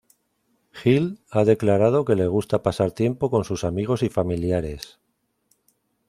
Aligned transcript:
Hill 0.83 1.19
ha 1.29 1.43
declarado 1.45 2.05
que 2.05 2.15
le 2.15 2.25
gusta 2.25 2.63
pasar 2.63 2.89
tiempo 2.91 3.29
con 3.29 3.43
sus 3.45 3.63
amigos 3.63 4.01
y 4.01 4.09
familiares. 4.09 4.97